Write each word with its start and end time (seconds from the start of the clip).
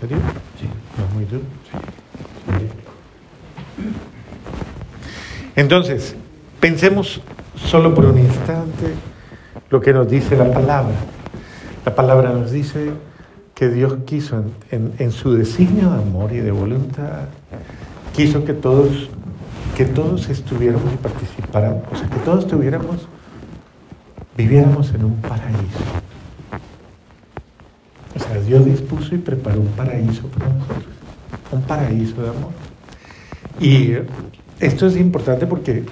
serio? 0.00 0.16
Sí. 0.58 0.66
¿No 0.96 1.04
es 1.04 1.14
muy 1.14 1.24
duro? 1.24 1.42
Sí. 2.46 2.66
Entonces, 5.56 6.14
pensemos 6.58 7.20
solo 7.56 7.94
por 7.94 8.06
un 8.06 8.18
instante 8.18 8.94
lo 9.70 9.80
que 9.80 9.92
nos 9.92 10.08
dice 10.08 10.36
la 10.36 10.52
palabra. 10.52 10.94
La 11.84 11.94
palabra 11.94 12.30
nos 12.30 12.50
dice 12.50 12.90
que 13.54 13.68
Dios 13.68 13.94
quiso 14.06 14.42
en, 14.70 15.12
su 15.12 15.34
designio 15.34 15.90
de 15.90 15.98
amor 15.98 16.32
y 16.32 16.38
de 16.38 16.50
voluntad, 16.50 17.26
quiso 18.14 18.44
que 18.44 18.54
todos, 18.54 19.10
que 19.76 19.84
todos 19.84 20.30
estuviéramos 20.30 20.92
y 20.94 20.96
participáramos, 20.96 21.82
o 21.92 21.96
sea, 21.96 22.08
que 22.08 22.18
todos 22.20 22.44
estuviéramos, 22.44 23.06
viviéramos 24.36 24.94
en 24.94 25.04
un 25.04 25.16
paraíso. 25.16 25.99
Dios 28.50 28.64
dispuso 28.64 29.14
y 29.14 29.18
preparó 29.18 29.60
un 29.60 29.68
paraíso 29.68 30.26
para 30.26 30.48
nosotros, 30.52 30.84
un 31.52 31.62
paraíso 31.62 32.20
de 32.20 32.30
amor. 32.30 32.50
Y 33.60 33.92
esto 34.58 34.88
es 34.88 34.96
importante 34.96 35.46
porque 35.46 35.84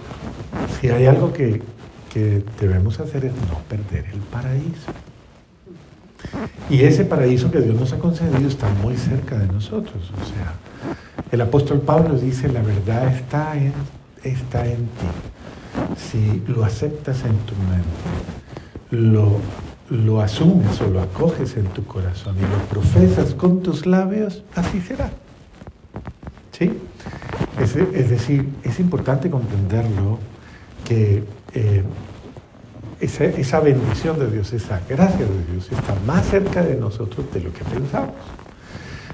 si 0.81 0.89
hay 0.89 1.07
algo 1.07 1.33
que, 1.33 1.63
que 2.13 2.43
debemos 2.61 2.99
hacer 2.99 3.27
es 3.27 3.33
no 3.33 3.61
perder 3.69 4.07
el 4.13 4.19
paraíso. 4.19 4.91
Y 6.69 6.81
ese 6.83 7.05
paraíso 7.05 7.49
que 7.53 7.61
Dios 7.61 7.77
nos 7.77 7.93
ha 7.93 7.99
concedido 7.99 8.49
está 8.49 8.69
muy 8.83 8.97
cerca 8.97 9.39
de 9.39 9.47
nosotros. 9.47 10.11
O 10.21 10.27
sea, 10.27 10.55
el 11.31 11.41
apóstol 11.41 11.81
Pablo 11.81 12.19
dice, 12.19 12.49
la 12.49 12.63
verdad 12.63 13.07
está 13.15 13.57
en, 13.57 13.73
está 14.25 14.67
en 14.67 14.79
ti. 14.79 15.95
Si 15.97 16.43
lo 16.49 16.65
aceptas 16.65 17.23
en 17.23 17.37
tu 17.39 17.55
mente, 17.71 19.13
lo, 19.13 19.39
lo 19.91 20.21
asumes 20.21 20.81
o 20.81 20.89
lo 20.89 21.01
acoges 21.01 21.57
en 21.57 21.65
tu 21.67 21.85
corazón 21.85 22.37
y 22.39 22.43
lo 22.43 22.59
profesas 22.69 23.35
con 23.35 23.63
tus 23.63 23.87
labios, 23.87 24.43
así 24.55 24.81
será. 24.81 25.11
¿Sí? 26.53 26.73
Es, 27.61 28.11
decir, 28.11 28.49
es 28.65 28.81
importante 28.81 29.31
comprenderlo 29.31 30.19
que 30.85 31.25
eh, 31.55 31.83
esa, 33.01 33.61
bendición 33.61 34.19
de 34.19 34.31
Dios, 34.31 34.53
esa 34.53 34.81
gracia 34.89 35.27
de 35.27 35.53
Dios 35.53 35.71
está 35.71 35.95
más 36.07 36.27
cerca 36.27 36.63
de 36.63 36.77
nosotros 36.77 37.27
de 37.33 37.41
lo 37.41 37.53
que 37.53 37.65
pensamos. 37.65 38.15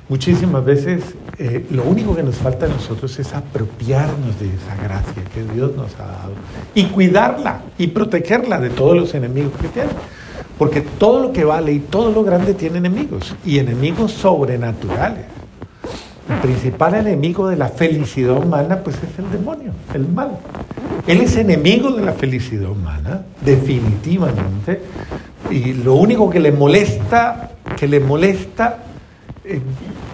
Muchísimas 0.09 0.65
veces 0.65 1.03
eh, 1.39 1.67
lo 1.71 1.85
único 1.85 2.15
que 2.15 2.23
nos 2.23 2.37
falta 2.37 2.67
a 2.67 2.69
nosotros 2.69 3.19
es 3.19 3.33
apropiarnos 3.33 4.39
de 4.39 4.47
esa 4.47 4.77
gracia 4.83 5.25
que 5.33 5.45
Dios 5.55 5.75
nos 5.77 5.95
ha 5.99 6.07
dado 6.07 6.33
y 6.75 6.85
cuidarla 6.87 7.63
y 7.79 7.87
protegerla 7.89 8.61
de 8.61 8.71
todos 8.71 8.97
los 8.97 9.15
enemigos 9.15 9.53
que 9.61 9.69
tiene. 9.69 9.91
Porque 10.59 10.83
todo 10.83 11.21
lo 11.21 11.33
que 11.33 11.45
vale 11.45 11.73
y 11.73 11.81
todo 11.81 12.13
lo 12.13 12.23
grande 12.23 12.55
tiene 12.55 12.79
enemigos 12.79 13.35
y 13.45 13.59
enemigos 13.59 14.13
sobrenaturales. 14.13 15.27
El 16.29 16.41
principal 16.41 16.95
enemigo 16.95 17.49
de 17.49 17.57
la 17.57 17.69
felicidad 17.69 18.39
humana 18.39 18.81
pues 18.83 18.97
es 18.97 19.19
el 19.19 19.31
demonio, 19.31 19.73
el 19.93 20.09
mal. 20.09 20.39
Él 21.07 21.21
es 21.21 21.37
enemigo 21.37 21.91
de 21.91 22.03
la 22.03 22.13
felicidad 22.13 22.71
humana, 22.71 23.23
definitivamente, 23.45 24.81
y 25.51 25.75
lo 25.75 25.95
único 25.95 26.31
que 26.31 26.41
le 26.41 26.51
molesta, 26.51 27.51
que 27.77 27.87
le 27.87 28.01
molesta 28.01 28.79
eh, 29.45 29.61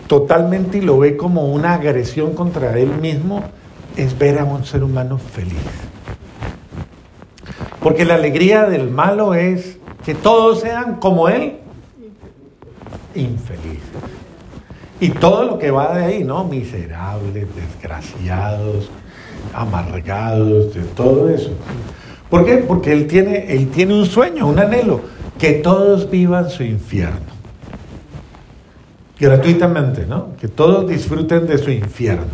totalmente 0.08 0.78
y 0.78 0.80
lo 0.80 0.98
ve 0.98 1.16
como 1.16 1.52
una 1.52 1.74
agresión 1.74 2.34
contra 2.34 2.76
él 2.76 2.90
mismo, 3.00 3.44
es 3.96 4.18
ver 4.18 4.40
a 4.40 4.44
un 4.44 4.64
ser 4.64 4.82
humano 4.82 5.18
feliz. 5.18 5.58
Porque 7.80 8.04
la 8.04 8.14
alegría 8.14 8.66
del 8.66 8.90
malo 8.90 9.34
es 9.34 9.78
que 10.04 10.14
todos 10.14 10.60
sean 10.60 10.96
como 10.96 11.28
él, 11.28 11.58
infelices. 13.14 13.80
Y 15.00 15.10
todo 15.10 15.44
lo 15.44 15.58
que 15.58 15.70
va 15.70 15.96
de 15.96 16.04
ahí, 16.04 16.24
¿no? 16.24 16.44
Miserables, 16.44 17.46
desgraciados, 17.54 18.90
amargados, 19.54 20.74
de 20.74 20.82
todo 20.82 21.28
eso. 21.30 21.50
¿Por 22.28 22.44
qué? 22.44 22.58
Porque 22.58 22.92
él 22.92 23.06
tiene, 23.06 23.52
él 23.52 23.70
tiene 23.70 23.94
un 23.94 24.06
sueño, 24.06 24.46
un 24.46 24.58
anhelo, 24.58 25.00
que 25.38 25.54
todos 25.54 26.08
vivan 26.10 26.50
su 26.50 26.62
infierno. 26.62 27.30
Gratuitamente, 29.18 30.06
¿no? 30.06 30.36
Que 30.40 30.48
todos 30.48 30.88
disfruten 30.88 31.46
de 31.46 31.58
su 31.58 31.70
infierno. 31.70 32.24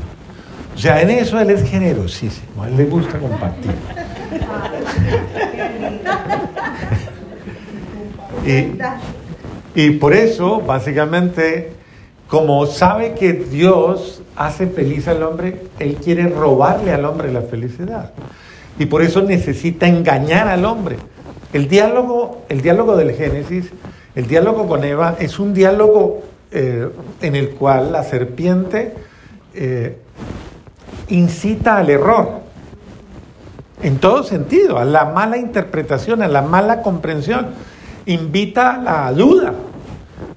O 0.75 0.78
sea, 0.78 1.00
en 1.00 1.10
eso 1.10 1.41
él 1.41 1.50
es 1.50 1.62
generosísimo, 1.69 2.62
a 2.62 2.69
él 2.69 2.76
le 2.76 2.84
gusta 2.84 3.19
compartir. 3.19 3.72
Y, 9.75 9.91
por 9.93 10.15
eso, 10.15 10.61
básicamente, 10.61 11.73
como 12.29 12.67
sabe 12.67 13.15
que 13.15 13.33
Dios 13.33 14.23
hace 14.37 14.67
feliz 14.67 15.09
al 15.09 15.23
hombre, 15.23 15.62
Él 15.79 15.97
quiere 15.97 16.29
robarle 16.29 16.93
al 16.93 17.05
hombre 17.05 17.33
la 17.33 17.43
felicidad. 17.43 18.12
Y 18.79 18.87
por 18.87 19.03
eso 19.03 19.23
necesita 19.23 19.87
engañar 19.87 20.49
al 20.49 20.65
hombre. 20.65 20.97
El 21.53 21.69
diálogo, 21.69 22.43
el 22.49 22.61
diálogo 22.61 22.97
del 22.97 23.12
Génesis, 23.12 23.71
el 24.15 24.27
diálogo 24.27 24.67
con 24.67 24.85
Eva, 24.85 25.17
es 25.19 25.39
un 25.39 25.55
diálogo 25.55 26.23
eh, 26.51 26.89
en 27.21 27.37
el 27.37 27.51
cual 27.51 27.93
la 27.93 28.03
serpiente 28.03 28.95
eh, 29.55 29.99
incita 31.09 31.79
al 31.79 31.91
error, 31.91 32.41
en 33.83 33.99
todo 33.99 34.23
sentido, 34.23 34.79
a 34.79 34.85
la 34.85 35.06
mala 35.06 35.37
interpretación, 35.37 36.23
a 36.23 36.29
la 36.29 36.43
mala 36.43 36.83
comprensión, 36.83 37.49
invita 38.06 38.75
a 38.75 38.78
la 38.78 39.12
duda 39.12 39.53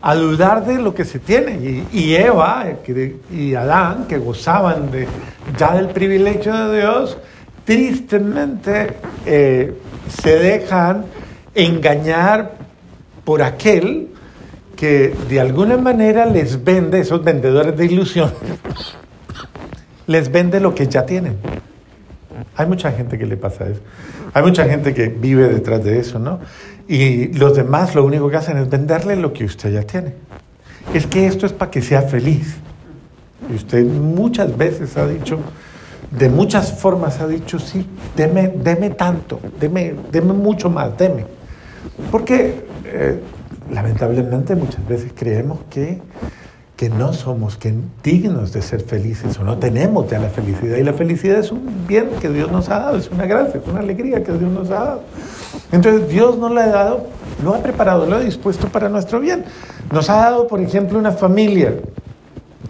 a 0.02 0.16
dudar 0.16 0.66
de 0.66 0.80
lo 0.82 0.94
que 0.94 1.06
se 1.06 1.20
tiene. 1.20 1.86
Y, 1.92 2.16
Eva 2.16 2.66
y 3.32 3.56
Adán, 3.56 4.06
que 4.08 4.18
gozaban 4.18 4.92
de, 4.92 5.08
ya 5.58 5.76
del 5.76 5.90
privilegio 5.90 6.54
de 6.54 6.80
Dios, 6.80 7.18
tristemente 7.66 8.98
eh, 9.26 9.74
se 10.08 10.40
dejan 10.40 11.06
engañar 11.54 12.54
por 13.24 13.42
aquel 13.42 14.08
que 14.76 15.14
de 15.28 15.40
alguna 15.40 15.78
manera 15.78 16.26
les 16.26 16.64
vende, 16.64 17.02
esos 17.02 17.24
vendedores 17.24 17.76
de 17.76 17.86
ilusión, 17.86 18.32
les 20.08 20.32
vende 20.32 20.60
lo 20.60 20.74
que 20.74 20.88
ya 20.88 21.06
tienen. 21.06 21.38
Hay 22.56 22.66
mucha 22.66 22.92
gente 22.92 23.18
que 23.18 23.26
le 23.26 23.38
pasa 23.38 23.68
eso. 23.68 23.82
Hay 24.34 24.44
mucha 24.44 24.66
gente 24.66 24.94
que 24.94 25.08
vive 25.08 25.50
detrás 25.50 25.84
de 25.84 26.00
eso, 26.00 26.20
¿no? 26.20 26.40
Y 26.90 27.28
los 27.34 27.56
demás 27.56 27.94
lo 27.94 28.04
único 28.04 28.32
que 28.32 28.38
hacen 28.38 28.58
es 28.58 28.68
venderle 28.68 29.16
lo 29.16 29.32
que 29.32 29.46
usted 29.46 29.72
ya 29.72 29.84
tiene. 29.84 30.14
Es 30.92 31.06
que 31.06 31.28
esto 31.28 31.46
es 31.46 31.54
para 31.54 31.70
que 31.70 31.84
sea 31.84 32.02
feliz. 32.02 32.56
Y 33.48 33.54
usted 33.54 33.86
muchas 33.86 34.58
veces 34.58 34.98
ha 34.98 35.08
dicho, 35.08 35.38
de 36.10 36.30
muchas 36.30 36.74
formas 36.74 37.22
ha 37.22 37.28
dicho, 37.28 37.60
sí, 37.60 37.86
deme, 38.18 38.52
deme 38.64 38.90
tanto, 38.90 39.40
deme, 39.60 39.94
deme 40.12 40.34
mucho 40.34 40.72
más, 40.72 40.98
deme. 40.98 41.26
Porque 42.10 42.66
eh, 42.86 43.20
lamentablemente 43.72 44.56
muchas 44.56 44.86
veces 44.88 45.12
creemos 45.16 45.60
que, 45.70 46.02
que 46.76 46.90
no 46.90 47.14
somos 47.14 47.56
que 47.56 47.72
dignos 48.04 48.52
de 48.52 48.64
ser 48.64 48.82
felices 48.82 49.38
o 49.38 49.44
no 49.44 49.60
tenemos 49.60 50.10
ya 50.10 50.18
la 50.18 50.30
felicidad. 50.30 50.78
Y 50.78 50.84
la 50.84 50.94
felicidad 50.94 51.38
es 51.38 51.52
un 51.52 51.86
bien 51.88 52.10
que 52.20 52.30
Dios 52.30 52.52
nos 52.52 52.68
ha 52.70 52.80
dado, 52.80 52.98
es 52.98 53.12
una 53.12 53.28
gracia, 53.28 53.62
es 53.64 53.68
una 53.68 53.82
alegría 53.82 54.24
que 54.24 54.32
Dios 54.32 54.52
nos 54.52 54.72
ha 54.72 54.86
dado. 54.86 55.04
Entonces 55.72 56.10
Dios 56.10 56.38
nos 56.38 56.52
lo 56.52 56.60
ha 56.60 56.68
dado, 56.68 57.08
lo 57.44 57.54
ha 57.54 57.60
preparado, 57.60 58.06
lo 58.06 58.16
ha 58.16 58.20
dispuesto 58.20 58.68
para 58.68 58.90
nuestro 58.90 59.20
bien. 59.20 59.46
Nos 59.92 60.10
ha 60.10 60.18
dado, 60.18 60.48
por 60.48 60.60
ejemplo, 60.60 60.98
una 60.98 61.12
familia. 61.12 61.76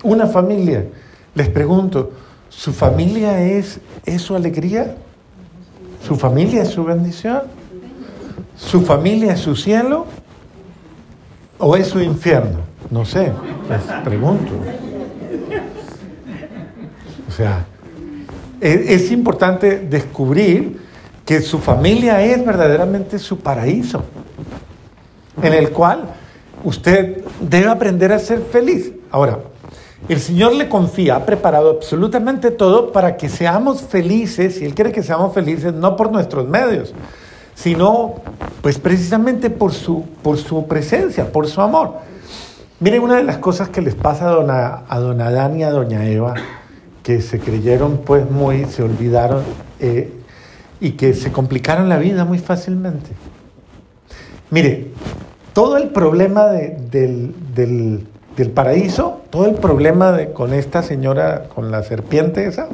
Una 0.03 0.27
familia. 0.27 0.85
Les 1.35 1.49
pregunto, 1.49 2.11
¿su 2.49 2.73
familia 2.73 3.41
es, 3.41 3.79
su 4.17 4.35
alegría? 4.35 4.95
¿Su 6.05 6.15
familia 6.15 6.63
es 6.63 6.69
su 6.69 6.83
bendición? 6.83 7.43
¿Su 8.55 8.81
familia 8.81 9.33
es 9.33 9.39
su 9.39 9.55
cielo? 9.55 10.05
¿O 11.57 11.75
es 11.75 11.87
su 11.87 11.99
infierno? 12.01 12.59
No 12.89 13.05
sé, 13.05 13.31
les 13.69 13.81
pregunto. 14.03 14.51
O 17.27 17.31
sea, 17.31 17.65
es, 18.59 18.89
es 18.89 19.11
importante 19.11 19.79
descubrir 19.79 20.88
que 21.29 21.41
su 21.43 21.59
familia 21.59 22.23
es 22.23 22.43
verdaderamente 22.43 23.19
su 23.19 23.37
paraíso, 23.37 24.01
en 25.43 25.53
el 25.53 25.69
cual 25.69 26.05
usted 26.63 27.23
debe 27.39 27.69
aprender 27.69 28.11
a 28.11 28.17
ser 28.17 28.41
feliz. 28.51 28.93
Ahora, 29.11 29.37
el 30.07 30.19
Señor 30.19 30.55
le 30.55 30.67
confía, 30.67 31.17
ha 31.17 31.25
preparado 31.27 31.69
absolutamente 31.69 32.49
todo 32.49 32.91
para 32.91 33.15
que 33.15 33.29
seamos 33.29 33.83
felices, 33.83 34.59
y 34.59 34.65
Él 34.65 34.73
quiere 34.73 34.91
que 34.91 35.03
seamos 35.03 35.31
felices 35.31 35.71
no 35.71 35.95
por 35.95 36.11
nuestros 36.11 36.47
medios, 36.47 36.95
sino 37.53 38.15
pues 38.63 38.79
precisamente 38.79 39.51
por 39.51 39.71
su, 39.71 40.05
por 40.23 40.39
su 40.39 40.65
presencia, 40.65 41.31
por 41.31 41.45
su 41.45 41.61
amor. 41.61 41.97
Miren 42.79 43.03
una 43.03 43.17
de 43.17 43.23
las 43.23 43.37
cosas 43.37 43.69
que 43.69 43.81
les 43.81 43.93
pasa 43.93 44.29
a 44.29 44.31
don, 44.31 44.49
a 44.49 45.27
Adán 45.27 45.59
y 45.59 45.63
a 45.63 45.69
doña 45.69 46.07
Eva, 46.07 46.33
que 47.03 47.21
se 47.21 47.39
creyeron 47.39 47.99
pues 48.03 48.27
muy, 48.31 48.65
se 48.65 48.81
olvidaron, 48.81 49.43
eh, 49.79 50.15
y 50.79 50.91
que 50.91 51.13
se 51.13 51.31
complicaron 51.31 51.89
la 51.89 51.97
vida 51.97 52.25
muy 52.25 52.39
fácilmente. 52.39 53.09
Mire, 54.49 54.87
todo 55.53 55.77
el 55.77 55.89
problema 55.89 56.45
del, 56.47 56.89
del 58.35 58.51
paraíso 58.51 59.19
todo 59.29 59.45
el 59.45 59.55
problema 59.55 60.11
de, 60.11 60.31
con 60.31 60.53
esta 60.53 60.81
señora, 60.81 61.43
con 61.53 61.71
la 61.71 61.83
serpiente 61.83 62.45
esa, 62.45 62.67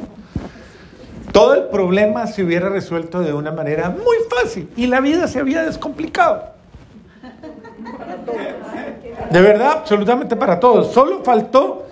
todo 1.32 1.54
el 1.54 1.64
problema 1.64 2.26
se 2.26 2.42
hubiera 2.42 2.68
resuelto 2.68 3.20
de 3.20 3.34
una 3.34 3.52
manera 3.52 3.90
muy 3.90 4.16
fácil 4.30 4.70
y 4.76 4.86
la 4.86 5.00
vida 5.00 5.28
se 5.28 5.38
había 5.38 5.62
descomplicado. 5.64 6.56
De 9.30 9.40
verdad, 9.40 9.72
absolutamente 9.78 10.36
para 10.36 10.58
todos. 10.58 10.92
Solo 10.92 11.22
faltó, 11.24 11.86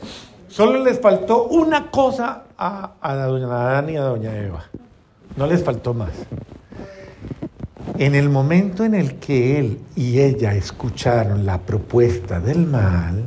solo 0.48 0.82
les 0.82 0.98
faltó 1.00 1.44
una 1.44 1.90
cosa 1.90 2.44
a, 2.56 2.92
a 3.00 3.14
doña 3.14 3.46
Adán 3.46 3.90
y 3.90 3.96
a 3.96 4.02
doña 4.02 4.34
Eva. 4.36 4.64
No 5.36 5.46
les 5.46 5.62
faltó 5.62 5.94
más. 5.94 6.12
En 7.98 8.14
el 8.14 8.28
momento 8.28 8.84
en 8.84 8.94
el 8.94 9.16
que 9.16 9.58
él 9.58 9.78
y 9.94 10.20
ella 10.20 10.54
escucharon 10.54 11.46
la 11.46 11.58
propuesta 11.58 12.40
del 12.40 12.66
mal, 12.66 13.24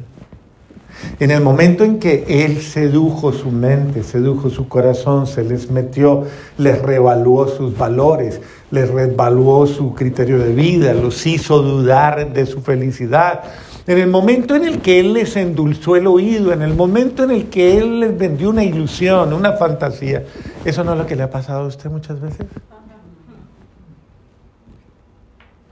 en 1.19 1.31
el 1.31 1.41
momento 1.41 1.83
en 1.83 1.99
que 1.99 2.25
Él 2.45 2.61
sedujo 2.61 3.31
su 3.31 3.51
mente, 3.51 4.03
sedujo 4.03 4.49
su 4.49 4.67
corazón, 4.67 5.27
se 5.27 5.43
les 5.43 5.69
metió, 5.71 6.23
les 6.57 6.81
revaluó 6.81 7.47
sus 7.47 7.77
valores, 7.77 8.39
les 8.71 8.89
revaluó 8.89 9.67
su 9.67 9.93
criterio 9.93 10.39
de 10.39 10.53
vida, 10.53 10.93
los 10.93 11.25
hizo 11.25 11.61
dudar 11.61 12.33
de 12.33 12.45
su 12.45 12.61
felicidad. 12.61 13.43
En 13.87 13.97
el 13.97 14.07
momento 14.07 14.55
en 14.55 14.65
el 14.65 14.81
que 14.81 14.99
Él 14.99 15.13
les 15.13 15.35
endulzó 15.37 15.95
el 15.95 16.07
oído, 16.07 16.51
en 16.51 16.61
el 16.61 16.73
momento 16.73 17.23
en 17.23 17.31
el 17.31 17.49
que 17.49 17.77
Él 17.77 18.01
les 18.01 18.17
vendió 18.17 18.49
una 18.49 18.63
ilusión, 18.63 19.33
una 19.33 19.53
fantasía, 19.53 20.25
¿eso 20.65 20.83
no 20.83 20.91
es 20.91 20.97
lo 20.97 21.05
que 21.05 21.15
le 21.15 21.23
ha 21.23 21.29
pasado 21.29 21.61
a 21.61 21.67
usted 21.67 21.89
muchas 21.89 22.19
veces? 22.19 22.45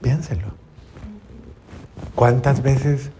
Piénselo. 0.02 0.48
¿Cuántas 2.16 2.64
veces 2.64 3.12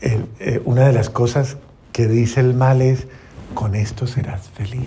eh, 0.00 0.60
una 0.66 0.86
de 0.86 0.92
las 0.92 1.08
cosas 1.08 1.56
que 1.92 2.06
dice 2.06 2.40
el 2.40 2.52
mal 2.54 2.82
es, 2.82 3.06
con 3.54 3.74
esto 3.74 4.06
serás 4.06 4.50
feliz. 4.50 4.84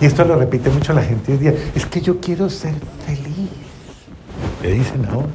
Y 0.00 0.06
esto 0.06 0.24
lo 0.24 0.36
repite 0.36 0.70
mucho 0.70 0.92
la 0.92 1.02
gente 1.02 1.32
hoy 1.32 1.38
día, 1.38 1.54
es 1.74 1.86
que 1.86 2.00
yo 2.00 2.20
quiero 2.20 2.48
ser 2.50 2.74
feliz. 3.04 3.50
Le 4.62 4.72
dicen 4.72 5.06
ahora, 5.06 5.28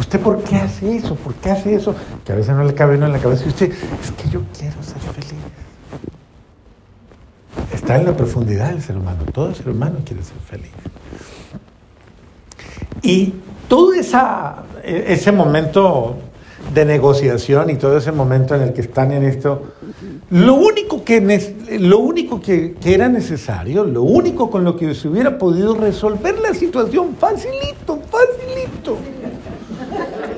¿usted 0.00 0.18
por 0.18 0.42
qué 0.42 0.56
hace 0.56 0.96
eso? 0.96 1.14
¿Por 1.14 1.34
qué 1.34 1.50
hace 1.50 1.74
eso? 1.74 1.94
Que 2.24 2.32
a 2.32 2.34
veces 2.34 2.56
no 2.56 2.64
le 2.64 2.74
cabe 2.74 2.96
uno 2.96 3.06
en 3.06 3.12
la 3.12 3.18
cabeza 3.18 3.44
y 3.44 3.48
usted, 3.48 3.70
es 3.70 4.10
que 4.12 4.28
yo 4.30 4.40
quiero 4.58 4.82
ser 4.82 4.98
feliz. 4.98 5.34
Está 7.72 7.96
en 7.96 8.06
la 8.06 8.16
profundidad 8.16 8.70
del 8.70 8.82
ser 8.82 8.96
humano, 8.96 9.18
todo 9.32 9.54
ser 9.54 9.68
humano 9.68 9.98
quiere 10.04 10.22
ser 10.22 10.38
feliz. 10.38 10.70
Y 13.02 13.34
todo 13.68 13.92
esa, 13.92 14.64
e, 14.82 15.04
ese 15.08 15.32
momento 15.32 16.16
de 16.74 16.84
negociación 16.84 17.70
y 17.70 17.76
todo 17.76 17.96
ese 17.96 18.12
momento 18.12 18.54
en 18.54 18.62
el 18.62 18.72
que 18.72 18.80
están 18.82 19.12
en 19.12 19.24
esto, 19.24 19.72
lo 20.30 20.54
único 20.54 21.04
que, 21.04 21.20
lo 21.78 21.98
único 21.98 22.40
que, 22.40 22.74
que, 22.74 22.94
era 22.94 23.08
necesario, 23.08 23.84
lo 23.84 24.02
único 24.02 24.50
con 24.50 24.64
lo 24.64 24.76
que 24.76 24.94
se 24.94 25.08
hubiera 25.08 25.38
podido 25.38 25.74
resolver 25.74 26.38
la 26.38 26.54
situación, 26.54 27.16
facilito, 27.18 27.99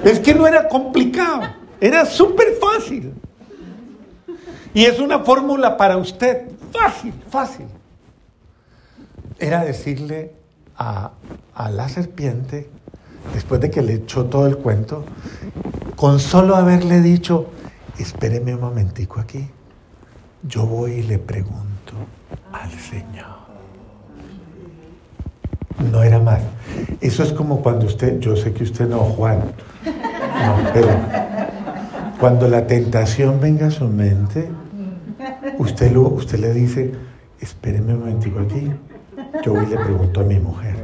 es 0.05 0.21
que 0.21 0.35
no 0.35 0.47
era 0.47 0.69
complicado, 0.69 1.43
era 1.81 2.05
súper 2.07 2.55
fácil. 2.61 3.13
Y 4.75 4.85
es 4.85 4.99
una 4.99 5.21
fórmula 5.21 5.77
para 5.77 5.99
usted, 5.99 6.49
fácil, 6.73 7.13
fácil. 7.29 7.67
Era 9.39 9.65
decirle 9.65 10.33
a, 10.77 11.13
a 11.55 11.71
la 11.71 11.89
serpiente, 11.89 12.71
después 13.35 13.61
de 13.61 13.71
que 13.71 13.83
le 13.83 13.95
echó 13.95 14.27
todo 14.27 14.47
el 14.47 14.57
cuento, 14.57 15.05
con 15.97 16.19
solo 16.21 16.57
haberle 16.57 17.01
dicho, 17.01 17.51
espéreme 17.99 18.55
un 18.55 18.61
momentico 18.61 19.21
aquí, 19.21 19.49
yo 20.43 20.67
voy 20.67 20.93
y 20.93 21.03
le 21.03 21.19
pregunto 21.19 21.93
al 22.53 22.71
Señor. 22.73 23.52
No 25.91 26.03
era 26.03 26.19
más. 26.19 26.41
Eso 27.01 27.23
es 27.23 27.33
como 27.33 27.63
cuando 27.63 27.87
usted, 27.87 28.19
yo 28.21 28.37
sé 28.37 28.53
que 28.53 28.65
usted 28.65 28.89
no, 28.89 28.99
Juan, 28.99 29.39
no, 29.85 30.71
pero 30.73 30.89
cuando 32.21 32.49
la 32.49 32.67
tentación 32.67 33.41
venga 33.41 33.67
a 33.67 33.71
su 33.71 33.87
mente, 33.87 34.49
usted, 35.59 35.93
lo, 35.93 36.03
usted 36.03 36.39
le 36.39 36.53
dice, 36.53 36.93
espéreme 37.41 37.95
un 37.95 38.01
momentico 38.01 38.41
aquí, 38.41 38.71
yo 39.45 39.55
voy 39.55 39.65
y 39.65 39.71
le 39.71 39.77
pregunto 39.77 40.21
a 40.21 40.25
mi 40.25 40.39
mujer. 40.39 40.77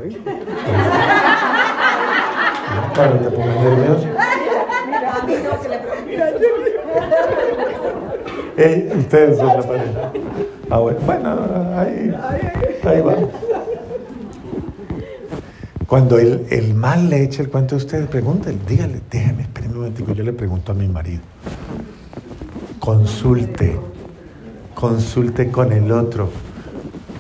Te 2.95 3.01
nervioso. 3.01 4.09
Eh, 8.57 8.93
ustedes 8.99 9.39
son 9.39 9.47
la 9.47 9.63
pareja. 9.63 10.13
Ah, 10.71 10.79
bueno, 10.79 10.99
bueno 11.07 11.29
ahí, 11.77 12.13
ahí 12.85 13.01
va. 13.01 13.15
Cuando 15.89 16.19
el, 16.19 16.75
mal 16.75 17.09
le 17.09 17.23
eche 17.23 17.41
el 17.41 17.49
cuento 17.49 17.75
a 17.75 17.79
ustedes, 17.79 18.09
pregúntale, 18.09 18.59
dígale, 18.69 19.01
déjame, 19.11 19.45
espérenme 19.45 19.75
un 19.77 19.81
momentico, 19.81 20.13
yo 20.13 20.23
le 20.23 20.35
pregunto 20.35 20.73
a 20.73 20.75
mi 20.75 20.87
marido. 20.87 21.23
Consulte, 22.79 23.75
consulte 24.75 25.51
con 25.51 25.73
el 25.73 25.91
otro, 25.91 26.29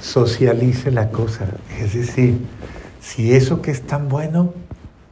socialice 0.03 0.91
la 0.91 1.09
cosa. 1.09 1.47
Es 1.81 1.94
decir, 1.94 2.44
si 3.00 3.32
eso 3.32 3.62
que 3.62 3.70
es 3.70 3.87
tan 3.87 4.11
bueno, 4.11 4.53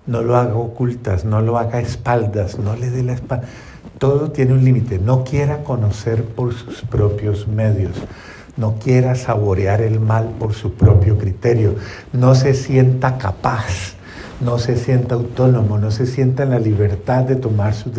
no 0.05 0.21
lo 0.21 0.37
haga 0.37 0.57
ocultas, 0.57 1.25
no 1.25 1.41
lo 1.41 1.57
haga 1.57 1.81
espaldas, 1.81 2.59
no 2.59 2.77
le 2.77 2.91
dé 2.91 3.03
la 3.05 3.15
espalda. 3.15 3.49
Todo 3.97 4.33
tiene 4.33 4.53
un 4.53 4.67
límite. 4.67 4.99
No 4.99 5.25
quiera 5.25 5.65
conocer 5.65 6.27
por 6.27 6.53
sus 6.53 6.83
propios 6.83 7.49
medios. 7.49 7.97
No 8.57 8.75
quiera 8.75 9.15
saborear 9.15 9.81
el 9.83 10.01
mal 10.01 10.31
por 10.39 10.55
su 10.55 10.73
propio 10.73 11.19
criterio. 11.19 11.75
No 12.13 12.35
se 12.35 12.55
sienta 12.55 13.19
capaz. 13.19 13.95
No 14.41 14.59
se 14.59 14.77
sienta 14.77 15.15
autónomo. 15.15 15.79
No 15.79 15.91
se 15.91 16.07
sienta 16.07 16.43
en 16.43 16.51
la 16.51 16.59
libertad 16.59 17.25
de 17.25 17.37
tomar 17.37 17.75
su... 17.75 17.91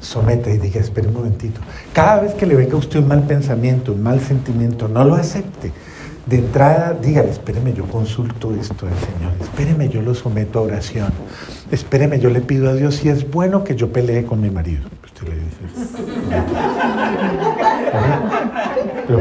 someta 0.00 0.50
y 0.50 0.58
diga, 0.58 0.80
espere 0.80 1.08
un 1.08 1.14
momentito. 1.14 1.60
Cada 1.92 2.20
vez 2.20 2.34
que 2.34 2.46
le 2.46 2.54
venga 2.54 2.74
a 2.74 2.78
usted 2.78 3.00
un 3.00 3.08
mal 3.08 3.22
pensamiento, 3.22 3.92
un 3.92 4.02
mal 4.02 4.20
sentimiento, 4.20 4.88
no 4.88 5.04
lo 5.04 5.14
acepte 5.14 5.72
de 6.28 6.36
entrada, 6.36 6.94
dígale, 7.00 7.30
espéreme, 7.30 7.72
yo 7.72 7.84
consulto 7.86 8.54
esto 8.54 8.86
al 8.86 8.92
Señor, 8.98 9.32
espéreme, 9.40 9.88
yo 9.88 10.02
lo 10.02 10.14
someto 10.14 10.58
a 10.58 10.62
oración, 10.62 11.10
espéreme, 11.70 12.20
yo 12.20 12.28
le 12.28 12.42
pido 12.42 12.68
a 12.68 12.74
Dios 12.74 12.96
si 12.96 13.08
es 13.08 13.30
bueno 13.30 13.64
que 13.64 13.74
yo 13.74 13.90
pelee 13.90 14.24
con 14.24 14.40
mi 14.40 14.50
marido. 14.50 14.82
Usted 15.02 15.26
le 15.26 15.36
dice, 15.36 15.56
No, 19.08 19.16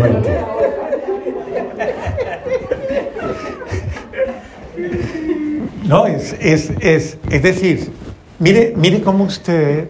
es, 6.34 6.72
es, 6.80 7.18
es, 7.30 7.44
decir, 7.44 7.92
mire, 8.40 8.74
mire 8.76 9.02
cómo 9.02 9.26
usted, 9.26 9.88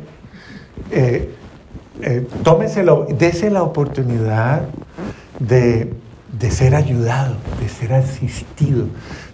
eh, 0.92 1.34
eh, 2.02 2.28
dése 3.18 3.50
la 3.50 3.64
oportunidad 3.64 4.64
de 5.40 5.92
de 6.40 6.52
ser 6.52 6.76
ayudado, 6.76 7.36
de 7.60 7.70
ser 7.70 7.94
asistido, 7.94 8.86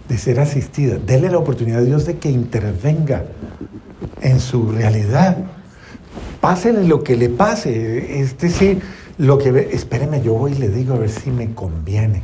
de 0.08 0.18
ser 0.18 0.40
asistida. 0.40 0.96
Dele 0.96 1.30
la 1.30 1.38
oportunidad 1.38 1.80
a 1.80 1.84
Dios 1.84 2.06
de 2.06 2.18
que 2.18 2.30
intervenga 2.30 3.24
en 4.20 4.40
su 4.40 4.70
realidad. 4.70 5.38
Pásele 6.40 6.84
lo 6.84 7.02
que 7.02 7.16
le 7.16 7.28
pase. 7.28 8.20
Es 8.20 8.38
decir, 8.38 8.82
lo 9.18 9.38
que 9.38 9.70
espéreme, 9.72 10.22
yo 10.22 10.34
voy 10.34 10.52
y 10.52 10.56
le 10.56 10.68
digo 10.68 10.94
a 10.94 10.98
ver 10.98 11.10
si 11.10 11.30
me 11.30 11.52
conviene. 11.54 12.22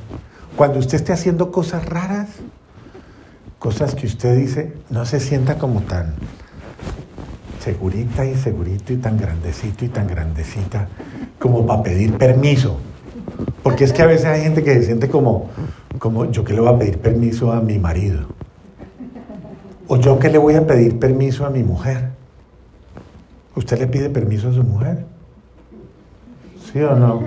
Cuando 0.56 0.78
usted 0.78 0.96
esté 0.96 1.12
haciendo 1.12 1.50
cosas 1.52 1.84
raras, 1.84 2.28
cosas 3.60 3.94
que 3.94 4.06
usted 4.06 4.36
dice, 4.36 4.72
no 4.88 5.04
se 5.04 5.20
sienta 5.20 5.58
como 5.58 5.82
tan 5.82 6.14
segurita 7.62 8.24
y 8.24 8.34
segurito 8.34 8.94
y 8.94 8.96
tan 8.96 9.18
grandecito 9.18 9.84
y 9.84 9.88
tan 9.88 10.08
grandecita 10.08 10.88
como 11.38 11.66
para 11.66 11.82
pedir 11.82 12.16
permiso. 12.16 12.78
Porque 13.62 13.84
es 13.84 13.92
que 13.92 14.00
a 14.00 14.06
veces 14.06 14.24
hay 14.26 14.42
gente 14.42 14.64
que 14.64 14.74
se 14.74 14.84
siente 14.84 15.10
como, 15.10 15.50
como 15.98 16.24
yo 16.30 16.42
que 16.42 16.54
le 16.54 16.60
voy 16.60 16.74
a 16.74 16.78
pedir 16.78 16.98
permiso 16.98 17.52
a 17.52 17.60
mi 17.60 17.78
marido. 17.78 18.20
O 19.88 19.98
yo 19.98 20.18
que 20.18 20.30
le 20.30 20.38
voy 20.38 20.54
a 20.54 20.66
pedir 20.66 20.98
permiso 20.98 21.44
a 21.44 21.50
mi 21.50 21.62
mujer. 21.62 22.12
¿Usted 23.54 23.78
le 23.78 23.86
pide 23.88 24.08
permiso 24.08 24.48
a 24.48 24.54
su 24.54 24.64
mujer? 24.64 25.04
¿Sí 26.72 26.80
o 26.80 26.96
no? 26.96 27.24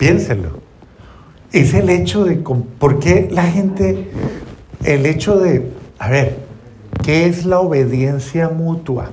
Piénselo. 0.00 0.58
Es 1.52 1.74
el 1.74 1.88
hecho 1.90 2.24
de... 2.24 2.34
¿Por 2.34 2.98
qué 2.98 3.28
la 3.30 3.44
gente... 3.44 4.10
El 4.82 5.06
hecho 5.06 5.38
de... 5.38 5.70
A 5.98 6.10
ver, 6.10 6.50
¿Qué 7.02 7.26
es 7.26 7.44
la 7.46 7.60
obediencia 7.60 8.48
mutua? 8.48 9.10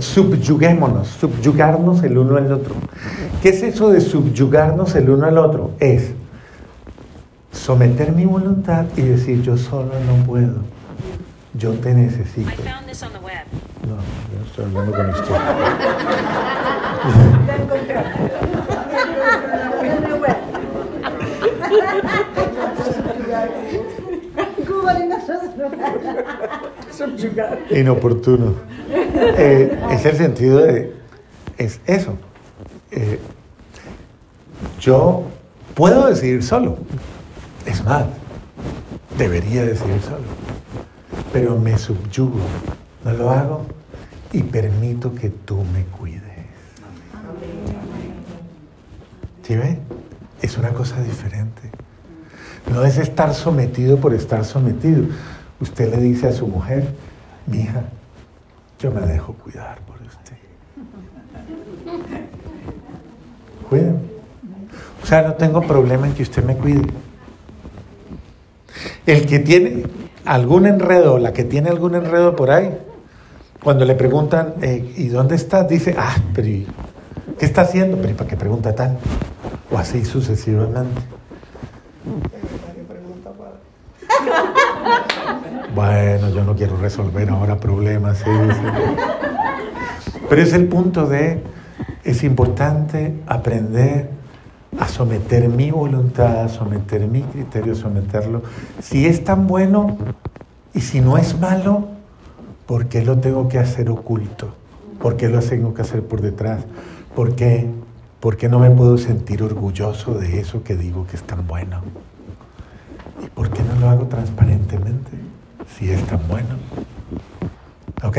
Subyuguémonos, 0.00 1.08
subyugarnos 1.08 2.02
el 2.04 2.16
uno 2.18 2.36
al 2.36 2.52
otro. 2.52 2.74
¿Qué 3.42 3.48
es 3.50 3.62
eso 3.62 3.90
de 3.90 4.00
subyugarnos 4.00 4.94
el 4.94 5.10
uno 5.10 5.26
al 5.26 5.38
otro? 5.38 5.72
Es, 5.80 6.12
someter 7.50 8.12
mi 8.12 8.24
voluntad 8.24 8.86
y 8.96 9.02
decir 9.02 9.42
yo 9.42 9.56
solo 9.56 9.92
no 10.06 10.24
puedo. 10.24 10.60
Yo 11.54 11.72
te 11.72 11.92
necesito. 11.92 12.48
No, 12.48 13.96
yo 13.96 14.38
no 14.38 14.44
estoy 14.46 14.64
hablando 14.64 14.92
con 14.92 15.10
usted. 15.10 15.34
Inoportuno. 27.70 28.54
Eh, 28.90 29.78
es 29.90 30.04
el 30.04 30.16
sentido 30.16 30.58
de, 30.58 30.94
es 31.58 31.80
eso. 31.86 32.16
Eh, 32.90 33.18
yo 34.80 35.24
puedo 35.74 36.06
decidir 36.06 36.42
solo. 36.42 36.78
Es 37.66 37.84
más, 37.84 38.04
debería 39.16 39.64
decidir 39.64 40.00
solo. 40.02 40.24
Pero 41.32 41.58
me 41.58 41.78
subyugo, 41.78 42.40
no 43.04 43.12
lo 43.12 43.30
hago 43.30 43.66
y 44.32 44.42
permito 44.42 45.14
que 45.14 45.30
tú 45.30 45.62
me 45.72 45.84
cuides. 45.84 46.22
¿Sí 49.42 49.56
ve? 49.56 49.78
Es 50.40 50.56
una 50.58 50.72
cosa 50.72 51.00
diferente. 51.02 51.70
No 52.70 52.84
es 52.84 52.98
estar 52.98 53.34
sometido 53.34 53.98
por 53.98 54.14
estar 54.14 54.44
sometido. 54.44 55.04
Usted 55.60 55.90
le 55.94 56.00
dice 56.00 56.28
a 56.28 56.32
su 56.32 56.46
mujer, 56.46 56.88
mi 57.46 57.60
hija, 57.60 57.84
yo 58.78 58.90
me 58.90 59.00
dejo 59.02 59.34
cuidar 59.34 59.78
por 59.80 59.96
usted. 60.02 60.36
Cuídeme. 63.68 63.98
O 65.02 65.06
sea, 65.06 65.22
no 65.22 65.34
tengo 65.34 65.60
problema 65.62 66.06
en 66.06 66.14
que 66.14 66.22
usted 66.22 66.44
me 66.44 66.56
cuide. 66.56 66.82
El 69.06 69.26
que 69.26 69.40
tiene 69.40 69.84
algún 70.24 70.66
enredo, 70.66 71.18
la 71.18 71.32
que 71.32 71.44
tiene 71.44 71.70
algún 71.70 71.94
enredo 71.94 72.36
por 72.36 72.50
ahí, 72.50 72.78
cuando 73.62 73.84
le 73.84 73.94
preguntan, 73.94 74.54
eh, 74.62 74.94
¿y 74.96 75.08
dónde 75.08 75.36
estás? 75.36 75.68
Dice, 75.68 75.94
ah, 75.98 76.16
pero 76.34 76.48
¿qué 77.38 77.46
está 77.46 77.62
haciendo? 77.62 77.98
Pero 78.00 78.16
¿para 78.16 78.30
qué 78.30 78.36
pregunta 78.36 78.74
tanto? 78.74 79.00
O 79.70 79.78
así 79.78 80.04
sucesivamente. 80.04 81.00
Bueno, 85.82 86.28
yo 86.28 86.44
no 86.44 86.54
quiero 86.54 86.76
resolver 86.76 87.28
ahora 87.28 87.58
problemas. 87.58 88.22
Pero 90.28 90.40
es 90.40 90.52
el 90.52 90.68
punto 90.68 91.08
de, 91.08 91.42
es 92.04 92.22
importante 92.22 93.14
aprender 93.26 94.10
a 94.78 94.86
someter 94.86 95.48
mi 95.48 95.72
voluntad, 95.72 96.44
a 96.44 96.48
someter 96.48 97.08
mi 97.08 97.22
criterio, 97.22 97.74
someterlo. 97.74 98.42
Si 98.80 99.06
es 99.06 99.24
tan 99.24 99.48
bueno 99.48 99.98
y 100.72 100.82
si 100.82 101.00
no 101.00 101.18
es 101.18 101.40
malo, 101.40 101.88
¿por 102.66 102.86
qué 102.86 103.04
lo 103.04 103.18
tengo 103.18 103.48
que 103.48 103.58
hacer 103.58 103.90
oculto? 103.90 104.54
¿Por 105.00 105.16
qué 105.16 105.26
lo 105.26 105.40
tengo 105.40 105.74
que 105.74 105.82
hacer 105.82 106.06
por 106.06 106.20
detrás? 106.20 106.62
¿Por 107.16 107.34
qué? 107.34 107.68
¿Por 108.20 108.36
qué 108.36 108.48
no 108.48 108.60
me 108.60 108.70
puedo 108.70 108.98
sentir 108.98 109.42
orgulloso 109.42 110.14
de 110.14 110.38
eso 110.38 110.62
que 110.62 110.76
digo 110.76 111.08
que 111.08 111.16
es 111.16 111.24
tan 111.24 111.44
bueno? 111.48 111.80
¿Y 113.20 113.26
por 113.30 113.50
qué 113.50 113.64
no 113.64 113.80
lo 113.80 113.90
hago 113.90 114.06
transparentemente? 114.06 114.91
Si 115.82 115.90
es 115.90 116.06
tan 116.06 116.20
bueno. 116.28 116.50
¿Ok? 118.04 118.16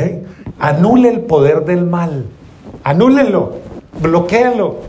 Anule 0.60 1.08
el 1.08 1.22
poder 1.22 1.64
del 1.64 1.86
mal. 1.86 2.26
Anúlenlo. 2.84 3.60
Bloquéalo. 4.02 4.82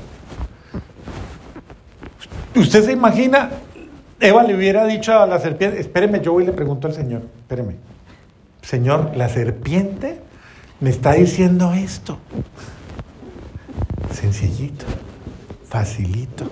Usted 2.57 2.85
se 2.85 2.90
imagina, 2.90 3.50
Eva 4.19 4.43
le 4.43 4.57
hubiera 4.57 4.87
dicho 4.87 5.16
a 5.16 5.25
la 5.25 5.38
serpiente, 5.38 5.78
espéreme, 5.78 6.21
yo 6.21 6.33
voy 6.33 6.43
y 6.43 6.47
le 6.47 6.52
pregunto 6.52 6.88
al 6.88 6.95
Señor, 6.95 7.23
espéreme. 7.38 7.76
Señor, 8.62 9.12
la 9.16 9.28
serpiente 9.28 10.19
me 10.81 10.90
está 10.90 11.12
diciendo 11.12 11.73
esto. 11.75 12.19
Sencillito, 14.11 14.85
facilito 15.69 16.50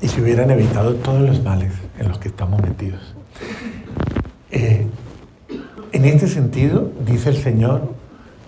y 0.00 0.08
se 0.08 0.20
hubieran 0.20 0.50
evitado 0.50 0.94
todos 0.96 1.22
los 1.22 1.42
males 1.42 1.72
en 1.98 2.08
los 2.08 2.18
que 2.18 2.28
estamos 2.28 2.60
metidos. 2.62 3.15
Eh, 4.50 4.86
en 5.92 6.04
este 6.04 6.28
sentido, 6.28 6.90
dice 7.06 7.30
el 7.30 7.36
Señor, 7.36 7.92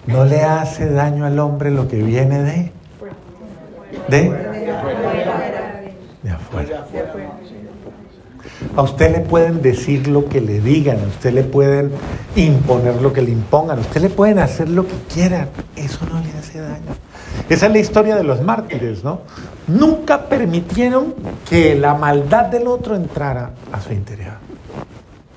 no 0.07 0.25
le 0.25 0.42
hace 0.42 0.88
daño 0.88 1.25
al 1.25 1.38
hombre 1.38 1.71
lo 1.71 1.88
que 1.88 1.97
viene 1.97 2.42
de... 2.42 2.73
¿De? 4.09 4.30
De 6.23 6.30
afuera. 6.30 6.87
A 8.76 8.83
usted 8.83 9.12
le 9.12 9.21
pueden 9.21 9.62
decir 9.62 10.09
lo 10.09 10.28
que 10.28 10.40
le 10.40 10.61
digan, 10.61 10.99
a 10.99 11.07
usted 11.07 11.33
le 11.33 11.45
pueden 11.45 11.90
imponer 12.37 13.00
lo 13.00 13.12
que 13.12 13.23
le 13.23 13.30
impongan, 13.30 13.78
a 13.78 13.80
usted 13.80 14.00
le 14.00 14.11
pueden 14.11 14.38
hacer 14.38 14.68
lo 14.68 14.87
que 14.87 14.95
quieran. 15.12 15.49
Eso 15.76 16.07
no 16.07 16.21
le 16.21 16.30
hace 16.38 16.61
daño. 16.61 16.95
Esa 17.49 17.66
es 17.66 17.73
la 17.73 17.78
historia 17.78 18.16
de 18.16 18.25
los 18.25 18.42
mártires, 18.42 19.04
¿no? 19.04 19.21
Nunca 19.66 20.28
permitieron 20.28 21.14
que 21.49 21.75
la 21.75 21.95
maldad 21.95 22.47
del 22.47 22.66
otro 22.66 22.95
entrara 22.95 23.52
a 23.73 23.80
su 23.80 23.92
interior. 23.92 24.48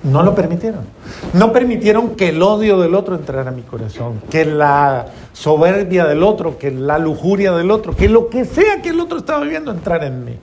No 0.02 0.22
lo 0.22 0.34
permitieron. 0.34 0.84
No 1.32 1.52
permitieron 1.52 2.16
que 2.16 2.30
el 2.30 2.42
odio 2.42 2.80
del 2.80 2.94
otro 2.94 3.14
entrara 3.14 3.50
a 3.50 3.52
mi 3.52 3.62
corazón, 3.62 4.20
que 4.30 4.44
la 4.44 5.06
soberbia 5.32 6.06
del 6.06 6.22
otro, 6.22 6.58
que 6.58 6.70
la 6.70 6.98
lujuria 6.98 7.52
del 7.52 7.70
otro, 7.70 7.94
que 7.94 8.08
lo 8.08 8.28
que 8.28 8.44
sea 8.44 8.82
que 8.82 8.88
el 8.88 9.00
otro 9.00 9.18
estaba 9.18 9.42
viviendo 9.42 9.70
entrara 9.70 10.06
en 10.06 10.24
mí. 10.24 10.36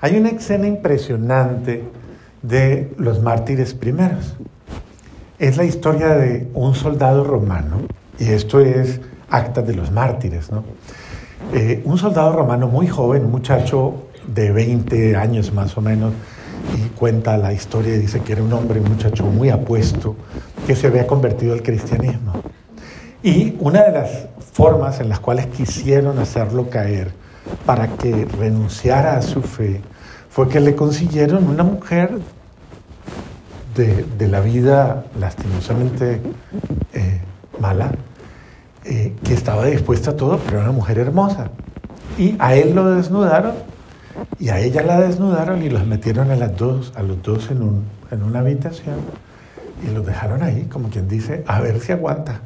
Hay 0.00 0.16
una 0.16 0.30
escena 0.30 0.66
impresionante 0.66 1.84
de 2.40 2.92
los 2.96 3.22
mártires 3.22 3.74
primeros. 3.74 4.34
Es 5.38 5.56
la 5.56 5.64
historia 5.64 6.08
de 6.08 6.48
un 6.54 6.74
soldado 6.74 7.24
romano, 7.24 7.82
y 8.18 8.30
esto 8.30 8.60
es 8.60 9.00
actas 9.28 9.66
de 9.66 9.74
los 9.74 9.90
mártires, 9.90 10.50
¿no? 10.50 10.64
Eh, 11.52 11.82
un 11.84 11.98
soldado 11.98 12.32
romano 12.32 12.68
muy 12.68 12.86
joven, 12.86 13.24
un 13.24 13.30
muchacho 13.30 13.94
de 14.26 14.52
20 14.52 15.16
años 15.16 15.52
más 15.52 15.76
o 15.76 15.80
menos, 15.80 16.12
y 16.76 16.88
cuenta 16.90 17.36
la 17.36 17.52
historia 17.52 17.94
y 17.94 17.98
dice 17.98 18.20
que 18.20 18.32
era 18.32 18.42
un 18.42 18.52
hombre, 18.52 18.80
un 18.80 18.90
muchacho 18.90 19.24
muy 19.24 19.50
apuesto, 19.50 20.16
que 20.66 20.76
se 20.76 20.86
había 20.86 21.06
convertido 21.06 21.52
al 21.52 21.62
cristianismo. 21.62 22.32
Y 23.22 23.56
una 23.60 23.82
de 23.82 23.92
las 23.92 24.26
formas 24.52 25.00
en 25.00 25.08
las 25.08 25.20
cuales 25.20 25.46
quisieron 25.46 26.18
hacerlo 26.18 26.68
caer 26.68 27.12
para 27.66 27.88
que 27.88 28.24
renunciara 28.24 29.16
a 29.16 29.22
su 29.22 29.42
fe 29.42 29.80
fue 30.30 30.48
que 30.48 30.60
le 30.60 30.74
consiguieron 30.74 31.48
una 31.48 31.62
mujer 31.62 32.18
de, 33.76 34.04
de 34.18 34.28
la 34.28 34.40
vida 34.40 35.04
lastimosamente 35.18 36.20
eh, 36.92 37.20
mala, 37.58 37.92
eh, 38.84 39.14
que 39.22 39.34
estaba 39.34 39.66
dispuesta 39.66 40.10
a 40.10 40.16
todo, 40.16 40.38
pero 40.38 40.58
era 40.58 40.70
una 40.70 40.72
mujer 40.72 40.98
hermosa. 40.98 41.50
Y 42.18 42.34
a 42.38 42.54
él 42.54 42.74
lo 42.74 42.90
desnudaron 42.94 43.52
y 44.38 44.48
a 44.48 44.58
ella 44.58 44.82
la 44.82 45.00
desnudaron 45.00 45.62
y 45.62 45.70
los 45.70 45.86
metieron 45.86 46.30
a, 46.30 46.48
dos, 46.48 46.92
a 46.96 47.02
los 47.02 47.22
dos 47.22 47.50
en, 47.50 47.62
un, 47.62 47.84
en 48.10 48.22
una 48.22 48.40
habitación 48.40 48.96
y 49.82 49.92
los 49.92 50.06
dejaron 50.06 50.42
ahí, 50.42 50.64
como 50.64 50.88
quien 50.90 51.08
dice, 51.08 51.44
a 51.46 51.60
ver 51.60 51.80
si 51.80 51.92
aguanta. 51.92 52.40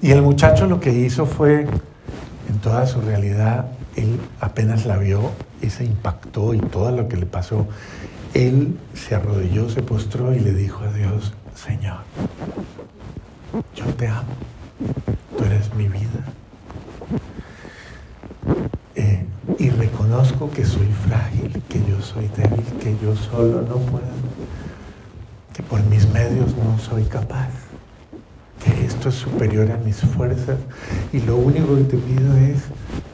Y 0.00 0.12
el 0.12 0.22
muchacho 0.22 0.66
lo 0.66 0.80
que 0.80 0.92
hizo 0.92 1.26
fue, 1.26 1.66
en 2.48 2.58
toda 2.62 2.86
su 2.86 3.00
realidad, 3.00 3.66
él 3.96 4.20
apenas 4.40 4.86
la 4.86 4.96
vio 4.96 5.32
y 5.60 5.70
se 5.70 5.84
impactó 5.84 6.54
y 6.54 6.60
todo 6.60 6.92
lo 6.92 7.08
que 7.08 7.16
le 7.16 7.26
pasó, 7.26 7.66
él 8.34 8.76
se 8.94 9.16
arrodilló, 9.16 9.68
se 9.68 9.82
postró 9.82 10.34
y 10.34 10.40
le 10.40 10.52
dijo 10.52 10.84
a 10.84 10.92
Dios, 10.92 11.32
Señor, 11.54 11.98
yo 13.74 13.84
te 13.94 14.06
amo, 14.06 14.28
tú 15.36 15.44
eres 15.44 15.74
mi 15.74 15.88
vida. 15.88 16.24
Eh, 18.94 19.24
y 19.58 19.70
reconozco 20.08 20.50
que 20.50 20.64
soy 20.64 20.88
frágil, 21.06 21.62
que 21.68 21.78
yo 21.80 22.00
soy 22.00 22.30
débil, 22.34 22.64
que 22.80 22.96
yo 23.02 23.14
solo 23.14 23.60
no 23.62 23.76
puedo, 23.76 24.06
que 25.52 25.62
por 25.62 25.82
mis 25.84 26.08
medios 26.08 26.54
no 26.56 26.78
soy 26.78 27.04
capaz, 27.04 27.50
que 28.64 28.86
esto 28.86 29.10
es 29.10 29.16
superior 29.16 29.70
a 29.70 29.76
mis 29.78 29.96
fuerzas 29.96 30.56
y 31.12 31.20
lo 31.20 31.36
único 31.36 31.76
que 31.76 31.82
te 31.82 31.96
pido 31.98 32.36
es, 32.36 32.62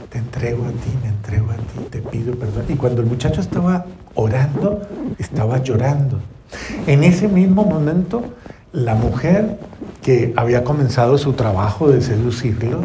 te 0.08 0.18
entrego 0.18 0.64
a 0.66 0.70
ti, 0.70 0.90
me 1.02 1.08
entrego 1.08 1.50
a 1.50 1.56
ti, 1.56 1.88
te 1.90 2.00
pido 2.00 2.36
perdón. 2.36 2.64
Y 2.68 2.74
cuando 2.74 3.02
el 3.02 3.08
muchacho 3.08 3.40
estaba 3.40 3.86
orando, 4.14 4.82
estaba 5.18 5.60
llorando 5.62 6.20
en 6.86 7.02
ese 7.02 7.26
mismo 7.26 7.64
momento, 7.64 8.22
la 8.72 8.94
mujer 8.94 9.58
que 10.02 10.32
había 10.36 10.62
comenzado 10.62 11.18
su 11.18 11.32
trabajo 11.32 11.88
de 11.88 12.00
seducirlo, 12.00 12.82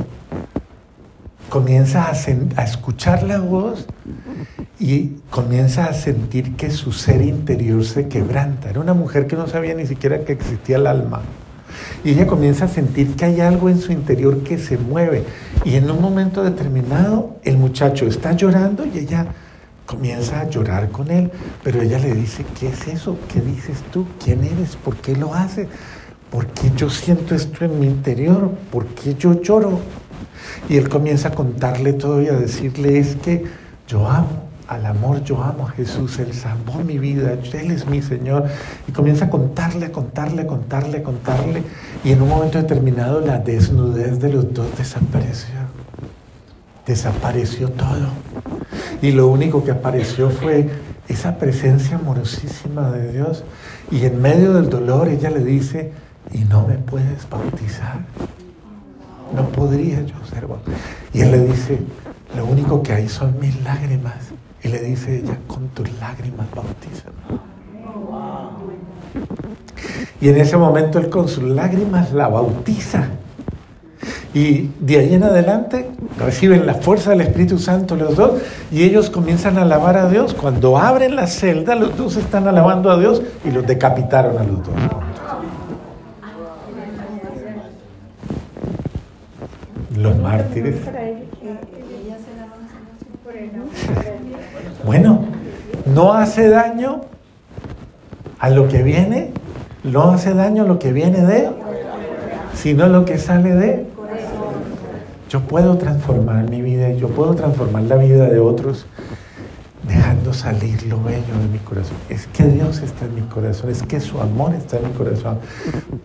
comienza 1.49 2.09
a, 2.09 2.63
escuchar 2.63 3.23
la 3.23 3.39
voz 3.39 3.85
y 4.79 5.15
comienza 5.29 5.85
a 5.85 5.93
sentir 5.93 6.55
que 6.55 6.69
su 6.69 6.91
ser 6.91 7.21
interior 7.21 7.83
se 7.83 8.07
quebranta. 8.07 8.69
Era 8.69 8.79
una 8.79 8.93
mujer 8.93 9.27
que 9.27 9.35
no 9.35 9.47
sabía 9.47 9.73
ni 9.73 9.85
siquiera 9.85 10.23
que 10.23 10.33
existía 10.33 10.77
el 10.77 10.87
alma. 10.87 11.21
Y 12.03 12.11
ella 12.11 12.27
comienza 12.27 12.65
a 12.65 12.67
sentir 12.67 13.15
que 13.15 13.25
hay 13.25 13.41
algo 13.41 13.69
en 13.69 13.79
su 13.79 13.91
interior 13.91 14.43
que 14.43 14.57
se 14.57 14.77
mueve. 14.77 15.23
Y 15.65 15.75
en 15.75 15.89
un 15.91 16.01
momento 16.01 16.43
determinado 16.43 17.37
el 17.43 17.57
muchacho 17.57 18.05
está 18.05 18.31
llorando 18.33 18.85
y 18.85 18.99
ella 18.99 19.27
comienza 19.85 20.39
a 20.39 20.49
llorar 20.49 20.89
con 20.89 21.11
él. 21.11 21.31
Pero 21.63 21.81
ella 21.81 21.99
le 21.99 22.13
dice, 22.13 22.45
¿qué 22.59 22.69
es 22.69 22.87
eso? 22.87 23.17
¿Qué 23.31 23.41
dices 23.41 23.83
tú? 23.91 24.05
¿Quién 24.23 24.43
eres? 24.43 24.75
¿Por 24.75 24.95
qué 24.97 25.15
lo 25.15 25.33
haces? 25.33 25.67
¿Por 26.29 26.45
qué 26.47 26.71
yo 26.75 26.89
siento 26.89 27.33
esto 27.33 27.65
en 27.65 27.79
mi 27.79 27.87
interior? 27.87 28.51
¿Por 28.71 28.85
qué 28.87 29.15
yo 29.15 29.41
lloro? 29.41 29.79
Y 30.69 30.77
él 30.77 30.89
comienza 30.89 31.29
a 31.29 31.31
contarle 31.31 31.93
todo 31.93 32.21
y 32.21 32.27
a 32.27 32.33
decirle, 32.33 32.99
es 32.99 33.15
que 33.15 33.45
yo 33.87 34.07
amo 34.07 34.49
al 34.69 34.85
amor, 34.85 35.23
yo 35.23 35.43
amo 35.43 35.67
a 35.67 35.71
Jesús, 35.71 36.19
Él 36.19 36.31
salvó 36.31 36.83
mi 36.83 36.99
vida, 36.99 37.33
Él 37.33 37.71
es 37.71 37.87
mi 37.87 38.03
Señor. 38.03 38.45
Y 38.87 38.91
comienza 38.91 39.25
a 39.25 39.29
contarle, 39.29 39.87
a 39.87 39.91
contarle, 39.91 40.43
a 40.43 40.47
contarle, 40.47 40.97
a 40.99 41.03
contarle. 41.03 41.63
Y 42.03 42.11
en 42.11 42.21
un 42.21 42.29
momento 42.29 42.59
determinado 42.59 43.19
la 43.19 43.39
desnudez 43.39 44.19
de 44.19 44.31
los 44.31 44.53
dos 44.53 44.67
desapareció. 44.77 45.55
Desapareció 46.85 47.69
todo. 47.71 48.09
Y 49.01 49.11
lo 49.11 49.27
único 49.27 49.63
que 49.63 49.71
apareció 49.71 50.29
fue 50.29 50.69
esa 51.07 51.39
presencia 51.39 51.97
amorosísima 51.97 52.91
de 52.91 53.11
Dios. 53.11 53.43
Y 53.89 54.05
en 54.05 54.21
medio 54.21 54.53
del 54.53 54.69
dolor 54.69 55.07
ella 55.07 55.31
le 55.31 55.43
dice, 55.43 55.91
y 56.31 56.39
no 56.45 56.67
me 56.67 56.75
puedes 56.75 57.27
bautizar. 57.27 58.01
No 59.35 59.47
podría 59.49 60.01
yo 60.01 60.15
ser. 60.29 60.45
Y 61.13 61.21
él 61.21 61.31
le 61.31 61.39
dice, 61.45 61.79
lo 62.35 62.45
único 62.45 62.81
que 62.83 62.93
hay 62.93 63.09
son 63.09 63.39
mis 63.39 63.61
lágrimas. 63.63 64.15
Y 64.63 64.67
le 64.67 64.81
dice 64.81 65.17
ella, 65.19 65.37
con 65.47 65.69
tus 65.69 65.89
lágrimas 65.99 66.47
bautízame. 66.53 67.15
Y 70.21 70.29
en 70.29 70.37
ese 70.37 70.57
momento 70.57 70.99
él 70.99 71.09
con 71.09 71.27
sus 71.27 71.43
lágrimas 71.43 72.11
la 72.11 72.27
bautiza. 72.27 73.07
Y 74.33 74.69
de 74.79 74.99
ahí 74.99 75.13
en 75.15 75.23
adelante 75.23 75.89
reciben 76.17 76.65
la 76.65 76.75
fuerza 76.75 77.11
del 77.11 77.21
Espíritu 77.21 77.57
Santo 77.57 77.95
los 77.95 78.15
dos 78.15 78.33
y 78.71 78.83
ellos 78.83 79.09
comienzan 79.09 79.57
a 79.57 79.63
alabar 79.63 79.97
a 79.97 80.07
Dios. 80.07 80.35
Cuando 80.35 80.77
abren 80.77 81.15
la 81.15 81.25
celda, 81.25 81.73
los 81.75 81.97
dos 81.97 82.15
están 82.15 82.47
alabando 82.47 82.91
a 82.91 82.99
Dios 82.99 83.21
y 83.43 83.51
los 83.51 83.65
decapitaron 83.65 84.37
a 84.37 84.43
los 84.43 84.57
dos. 84.57 84.75
Los 89.97 90.15
mártires. 90.29 90.75
Bueno, 94.85 95.25
no 95.93 96.13
hace 96.13 96.49
daño 96.49 97.01
a 98.39 98.49
lo 98.49 98.67
que 98.67 98.83
viene, 98.83 99.31
no 99.83 100.11
hace 100.11 100.33
daño 100.33 100.63
a 100.63 100.65
lo 100.67 100.79
que 100.79 100.93
viene 100.93 101.25
de, 101.25 101.49
sino 102.53 102.87
lo 102.87 103.05
que 103.05 103.17
sale 103.17 103.55
de. 103.55 103.87
Yo 105.29 105.41
puedo 105.41 105.77
transformar 105.77 106.49
mi 106.49 106.61
vida, 106.61 106.91
yo 106.91 107.09
puedo 107.09 107.35
transformar 107.35 107.83
la 107.83 107.97
vida 107.97 108.29
de 108.29 108.39
otros 108.39 108.87
salir 110.33 110.83
lo 110.83 111.01
bello 111.01 111.37
de 111.41 111.47
mi 111.51 111.59
corazón. 111.59 111.95
Es 112.09 112.27
que 112.27 112.43
Dios 112.43 112.79
está 112.79 113.05
en 113.05 113.15
mi 113.15 113.21
corazón, 113.21 113.69
es 113.69 113.83
que 113.83 113.99
su 113.99 114.19
amor 114.19 114.53
está 114.53 114.77
en 114.77 114.87
mi 114.87 114.91
corazón, 114.91 115.39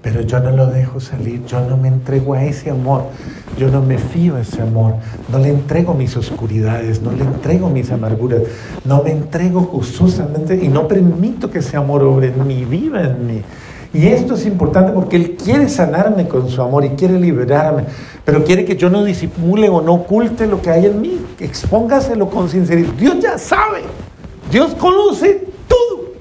pero 0.02 0.20
yo 0.22 0.40
no 0.40 0.50
lo 0.50 0.66
dejo 0.66 1.00
salir, 1.00 1.44
yo 1.46 1.60
no 1.68 1.76
me 1.76 1.88
entrego 1.88 2.34
a 2.34 2.44
ese 2.44 2.70
amor, 2.70 3.04
yo 3.58 3.68
no 3.68 3.82
me 3.82 3.98
fío 3.98 4.36
a 4.36 4.40
ese 4.40 4.62
amor, 4.62 4.94
no 5.30 5.38
le 5.38 5.48
entrego 5.48 5.94
mis 5.94 6.16
oscuridades, 6.16 7.02
no 7.02 7.12
le 7.12 7.24
entrego 7.24 7.70
mis 7.70 7.90
amarguras, 7.90 8.42
no 8.84 9.02
me 9.02 9.10
entrego 9.10 9.62
gustosamente 9.62 10.58
y 10.62 10.68
no 10.68 10.88
permito 10.88 11.50
que 11.50 11.58
ese 11.58 11.76
amor 11.76 12.02
obre 12.02 12.28
en 12.28 12.46
mí, 12.46 12.64
viva 12.64 13.02
en 13.02 13.26
mí. 13.26 13.42
Y 13.94 14.08
esto 14.08 14.34
es 14.34 14.44
importante 14.44 14.90
porque 14.90 15.14
Él 15.14 15.36
quiere 15.36 15.68
sanarme 15.68 16.26
con 16.26 16.48
su 16.48 16.60
amor 16.60 16.84
y 16.84 16.90
quiere 16.90 17.18
liberarme, 17.18 17.84
pero 18.24 18.42
quiere 18.42 18.64
que 18.64 18.76
yo 18.76 18.90
no 18.90 19.04
disimule 19.04 19.68
o 19.68 19.80
no 19.80 19.94
oculte 19.94 20.48
lo 20.48 20.60
que 20.60 20.70
hay 20.70 20.86
en 20.86 21.00
mí, 21.00 21.20
expóngaselo 21.38 22.28
con 22.28 22.48
sinceridad. 22.48 22.92
Dios 22.94 23.20
ya 23.20 23.38
sabe, 23.38 23.82
Dios 24.54 24.72
conoce 24.76 25.48
todo, 25.66 26.12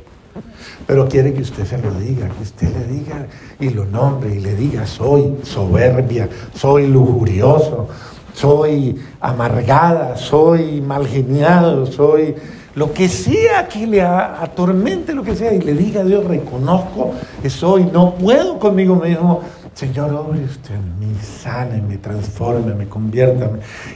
pero 0.87 1.07
quiere 1.07 1.35
que 1.35 1.43
usted 1.43 1.67
se 1.67 1.77
lo 1.77 1.93
diga, 1.99 2.27
que 2.29 2.41
usted 2.41 2.67
le 2.75 2.87
diga 2.87 3.27
y 3.59 3.69
lo 3.69 3.85
nombre 3.85 4.33
y 4.33 4.39
le 4.39 4.55
diga, 4.55 4.87
soy 4.87 5.35
soberbia, 5.43 6.27
soy 6.55 6.87
lujurioso, 6.87 7.89
soy 8.33 8.99
amargada, 9.21 10.17
soy 10.17 10.81
mal 10.81 11.05
geniado, 11.05 11.85
soy 11.85 12.33
lo 12.73 12.91
que 12.91 13.07
sea 13.07 13.67
que 13.67 13.85
le 13.85 14.01
atormente, 14.01 15.13
lo 15.13 15.21
que 15.21 15.35
sea, 15.35 15.53
y 15.53 15.61
le 15.61 15.75
diga 15.75 16.01
a 16.01 16.03
Dios, 16.03 16.25
reconozco 16.25 17.11
que 17.39 17.51
soy, 17.51 17.83
no 17.83 18.15
puedo 18.15 18.57
conmigo 18.57 18.95
mismo. 18.95 19.41
Señor, 19.73 20.13
obre 20.13 20.43
usted 20.43 20.75
en 20.75 20.99
mí, 20.99 21.07
me 21.87 21.97
transforme, 21.97 22.75
me 22.75 22.87
convierta. 22.87 23.49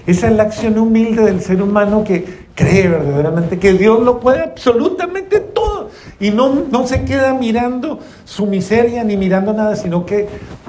Esa 0.05 0.27
es 0.27 0.35
la 0.35 0.43
acción 0.43 0.77
humilde 0.77 1.23
del 1.23 1.41
ser 1.41 1.61
humano 1.61 2.03
que 2.03 2.47
cree 2.55 2.87
verdaderamente 2.87 3.59
que 3.59 3.73
Dios 3.73 4.01
lo 4.01 4.19
puede 4.19 4.41
absolutamente 4.41 5.39
todo 5.39 5.89
y 6.19 6.31
no, 6.31 6.65
no 6.71 6.87
se 6.87 7.05
queda 7.05 7.33
mirando 7.33 7.99
su 8.25 8.47
miseria 8.47 9.03
ni 9.03 9.17
mirando 9.17 9.53
nada, 9.53 9.75
sino 9.75 10.05
que 10.05 10.27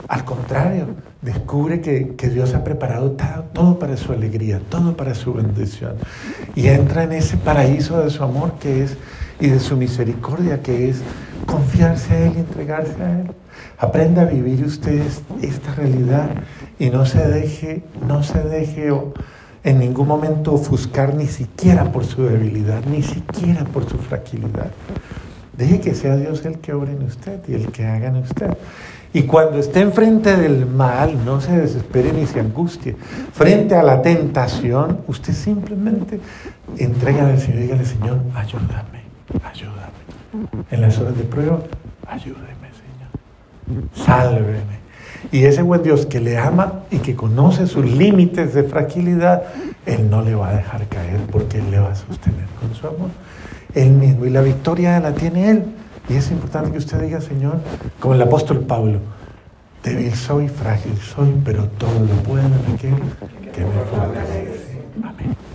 al 0.08 0.24
contrario, 0.24 0.86
descubre 1.20 1.82
que, 1.82 2.28
Dios 2.30 2.54
ha 2.54 2.64
preparado 2.64 3.14
todo 3.52 3.78
para 3.78 3.96
su 3.98 4.12
alegría, 4.12 4.58
todo 4.70 4.96
para 4.96 5.14
su 5.14 5.34
bendición. 5.34 5.96
Y 6.54 6.68
entra 6.68 7.02
en 7.02 7.12
ese 7.12 7.36
paraíso 7.36 8.00
de 8.02 8.08
su 8.08 8.24
amor 8.24 8.54
que 8.58 8.84
es 8.84 8.96
y 9.38 9.48
de 9.48 9.60
su 9.60 9.76
misericordia 9.76 10.62
que 10.62 10.88
es 10.88 11.02
confiarse 11.46 12.14
a 12.14 12.26
Él 12.26 12.32
y 12.36 12.40
entregarse 12.40 13.02
a 13.02 13.20
Él. 13.20 13.30
Aprenda 13.78 14.22
a 14.22 14.24
vivir 14.24 14.64
usted 14.64 15.02
esta 15.40 15.74
realidad 15.74 16.30
y 16.78 16.90
no 16.90 17.06
se 17.06 17.26
deje, 17.28 17.82
no 18.06 18.22
se 18.24 18.40
deje 18.42 18.92
en 19.62 19.78
ningún 19.78 20.08
momento 20.08 20.54
ofuscar 20.54 21.14
ni 21.14 21.26
siquiera 21.26 21.92
por 21.92 22.04
su 22.04 22.24
debilidad, 22.24 22.84
ni 22.84 23.02
siquiera 23.02 23.64
por 23.64 23.88
su 23.88 23.98
fragilidad. 23.98 24.70
Deje 25.56 25.80
que 25.80 25.94
sea 25.94 26.16
Dios 26.16 26.44
el 26.44 26.58
que 26.58 26.72
obre 26.72 26.92
en 26.92 27.02
usted 27.02 27.40
y 27.48 27.54
el 27.54 27.70
que 27.70 27.84
haga 27.84 28.08
en 28.08 28.16
usted. 28.16 28.56
Y 29.12 29.22
cuando 29.22 29.58
esté 29.58 29.80
enfrente 29.80 30.36
del 30.36 30.66
mal, 30.66 31.24
no 31.24 31.40
se 31.40 31.56
desespere 31.56 32.12
ni 32.12 32.26
se 32.26 32.40
angustie. 32.40 32.96
Frente 33.32 33.74
a 33.74 33.82
la 33.82 34.02
tentación, 34.02 35.00
usted 35.06 35.32
simplemente 35.32 36.20
entrega 36.76 37.26
al 37.26 37.38
Señor 37.38 37.58
y 37.58 37.62
dígale, 37.62 37.84
Señor, 37.84 38.18
ayúdame, 38.34 39.02
ayúdame. 39.44 39.88
En 40.70 40.80
las 40.80 40.98
horas 40.98 41.16
de 41.16 41.24
prueba, 41.24 41.60
ayúdeme. 42.06 42.67
Sálveme. 43.94 44.78
Y 45.32 45.44
ese 45.44 45.62
buen 45.62 45.82
Dios 45.82 46.06
que 46.06 46.20
le 46.20 46.38
ama 46.38 46.84
y 46.90 46.98
que 46.98 47.14
conoce 47.14 47.66
sus 47.66 47.84
límites 47.84 48.54
de 48.54 48.62
fragilidad, 48.64 49.42
Él 49.84 50.08
no 50.08 50.22
le 50.22 50.34
va 50.34 50.50
a 50.50 50.56
dejar 50.56 50.86
caer 50.86 51.20
porque 51.30 51.58
Él 51.58 51.70
le 51.70 51.78
va 51.80 51.90
a 51.90 51.94
sostener 51.94 52.46
con 52.60 52.74
su 52.74 52.86
amor. 52.86 53.10
Él 53.74 53.90
mismo. 53.90 54.24
Y 54.26 54.30
la 54.30 54.42
victoria 54.42 54.98
la 55.00 55.12
tiene 55.12 55.50
Él. 55.50 55.64
Y 56.08 56.14
es 56.14 56.30
importante 56.30 56.70
que 56.70 56.78
usted 56.78 57.02
diga, 57.02 57.20
Señor, 57.20 57.58
como 58.00 58.14
el 58.14 58.22
apóstol 58.22 58.60
Pablo, 58.60 59.00
débil 59.82 60.14
soy, 60.14 60.48
frágil 60.48 60.96
soy, 60.96 61.34
pero 61.44 61.64
todo 61.66 61.92
lo 62.00 62.22
puedo 62.22 62.46
en 62.46 62.74
aquel 62.74 62.94
que 63.52 63.60
me 63.60 63.84
fortalece. 63.90 64.82
Amén. 65.02 65.47